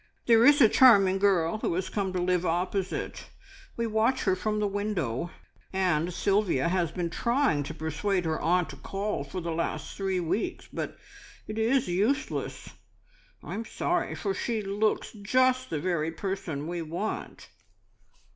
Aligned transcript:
There 0.25 0.43
is 0.47 0.59
a 0.61 0.67
charming 0.67 1.19
girl 1.19 1.59
who 1.59 1.75
has 1.75 1.87
come 1.87 2.11
to 2.13 2.19
live 2.23 2.43
opposite. 2.43 3.29
We 3.77 3.85
watch 3.85 4.23
her 4.23 4.35
from 4.35 4.59
the 4.59 4.65
window, 4.67 5.29
and 5.71 6.11
Sylvia 6.11 6.69
has 6.69 6.91
been 6.91 7.11
trying 7.11 7.61
to 7.61 7.75
persuade 7.75 8.25
her 8.25 8.41
aunt 8.41 8.71
to 8.71 8.77
call 8.77 9.23
for 9.23 9.41
the 9.41 9.51
last 9.51 9.95
three 9.95 10.19
weeks; 10.19 10.67
but 10.73 10.97
it 11.47 11.59
is 11.59 11.87
useless. 11.87 12.71
I'm 13.43 13.63
sorry, 13.63 14.15
for 14.15 14.33
she 14.33 14.63
looks 14.63 15.11
just 15.21 15.69
the 15.69 15.79
very 15.79 16.11
person 16.11 16.65
we 16.67 16.81
want." 16.81 17.49